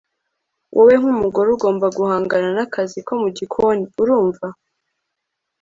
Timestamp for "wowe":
0.75-0.93